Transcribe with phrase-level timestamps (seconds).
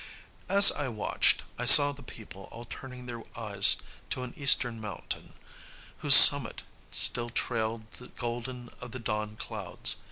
[0.49, 3.77] As I watched, I saw the people all turning their eyes
[4.09, 5.33] to an eastern mountain,
[5.99, 9.97] whose summit still trailed the golden of the dawn clouds.